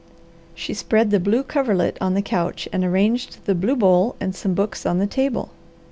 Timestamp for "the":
1.11-1.19, 2.15-2.23, 3.45-3.53, 4.97-5.05